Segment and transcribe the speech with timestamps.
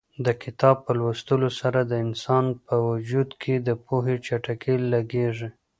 [0.25, 5.49] د کتاب په لوستلو سره د انسان په وجود کې د پوهې جټکې لګېږي.